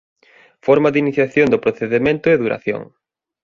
Forma 0.65 0.89
de 0.91 1.01
iniciación 1.03 1.47
do 1.49 1.61
procedemento 1.65 2.27
e 2.29 2.39
duración. 2.43 2.81